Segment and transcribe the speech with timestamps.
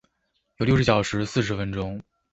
[0.57, 2.01] 有六十小時四十分鐘